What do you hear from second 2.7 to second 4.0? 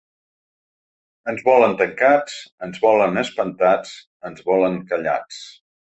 volen espantats,